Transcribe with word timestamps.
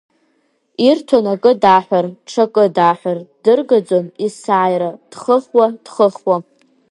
Ирҭон 0.87 1.25
акы 1.33 1.51
даҳәар, 1.63 2.05
ҽакы 2.29 2.65
даҳәар, 2.77 3.17
ддыргаӡон 3.29 4.05
есааира, 4.23 4.91
дхыхуа, 5.11 5.65
дхыхуа. 5.85 6.35